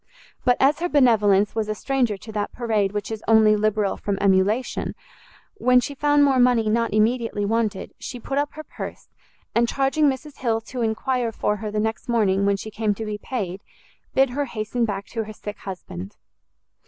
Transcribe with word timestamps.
But 0.43 0.57
as 0.59 0.79
her 0.79 0.89
benevolence 0.89 1.53
was 1.53 1.69
a 1.69 1.75
stranger 1.75 2.17
to 2.17 2.31
that 2.31 2.51
parade 2.51 2.91
which 2.91 3.11
is 3.11 3.23
only 3.27 3.55
liberal 3.55 3.97
from 3.97 4.17
emulation, 4.19 4.95
when 5.59 5.79
she 5.79 5.93
found 5.93 6.23
more 6.23 6.39
money 6.39 6.71
not 6.71 6.91
immediately 6.91 7.45
wanted, 7.45 7.93
she 7.99 8.19
put 8.19 8.39
up 8.39 8.53
her 8.53 8.63
purse, 8.63 9.09
and 9.53 9.67
charging 9.69 10.09
Mrs 10.09 10.39
Hill 10.39 10.59
to 10.61 10.81
enquire 10.81 11.31
for 11.31 11.57
her 11.57 11.69
the 11.69 11.79
next 11.79 12.09
morning 12.09 12.47
when 12.47 12.57
she 12.57 12.71
came 12.71 12.95
to 12.95 13.05
be 13.05 13.19
paid, 13.19 13.61
bid 14.15 14.31
her 14.31 14.45
hasten 14.45 14.85
back 14.85 15.05
to 15.05 15.25
her 15.25 15.33
sick 15.33 15.59
husband. 15.59 16.15